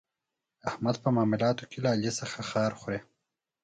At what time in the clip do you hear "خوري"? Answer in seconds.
2.79-2.99